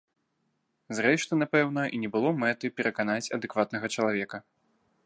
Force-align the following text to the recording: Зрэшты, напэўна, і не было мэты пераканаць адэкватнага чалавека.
Зрэшты, 0.99 1.33
напэўна, 1.43 1.83
і 1.97 2.01
не 2.07 2.11
было 2.17 2.33
мэты 2.45 2.65
пераканаць 2.79 3.23
адэкватнага 3.39 3.87
чалавека. 3.97 4.37